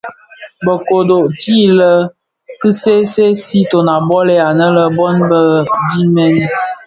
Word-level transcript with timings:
Bë 0.63 0.73
kōdō 0.85 1.17
ti 1.41 1.57
lè 1.79 1.89
ki 2.61 2.69
see 2.81 3.05
see 3.13 3.37
siiton 3.45 3.87
a 3.95 3.97
bolè 4.09 4.35
anë 4.49 4.65
bi 4.77 4.83
bon 4.97 5.15
bë 5.33 5.39
dimèn. 5.93 6.35